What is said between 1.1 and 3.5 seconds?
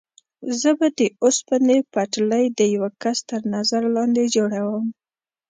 اوسپنې پټلۍ د یوه کس تر